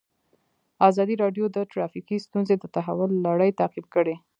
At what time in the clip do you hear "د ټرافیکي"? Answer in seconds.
1.51-2.17